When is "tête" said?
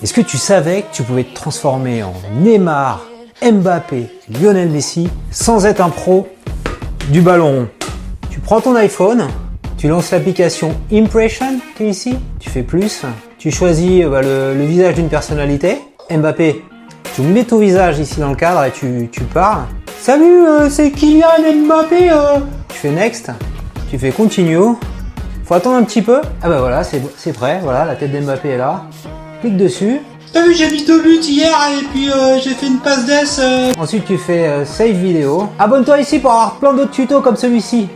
27.96-28.12